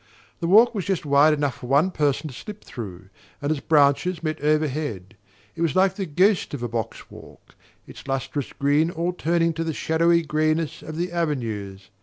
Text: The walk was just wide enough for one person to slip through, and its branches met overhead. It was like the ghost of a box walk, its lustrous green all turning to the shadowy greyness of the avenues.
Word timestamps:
The 0.39 0.47
walk 0.47 0.73
was 0.73 0.85
just 0.85 1.05
wide 1.05 1.31
enough 1.31 1.57
for 1.59 1.67
one 1.67 1.91
person 1.91 2.27
to 2.27 2.33
slip 2.33 2.63
through, 2.63 3.09
and 3.39 3.51
its 3.51 3.61
branches 3.61 4.23
met 4.23 4.41
overhead. 4.41 5.15
It 5.55 5.61
was 5.61 5.75
like 5.75 5.93
the 5.93 6.07
ghost 6.07 6.55
of 6.55 6.63
a 6.63 6.67
box 6.67 7.11
walk, 7.11 7.53
its 7.85 8.07
lustrous 8.07 8.51
green 8.51 8.89
all 8.89 9.13
turning 9.13 9.53
to 9.53 9.63
the 9.63 9.73
shadowy 9.73 10.23
greyness 10.23 10.81
of 10.81 10.97
the 10.97 11.11
avenues. 11.11 11.91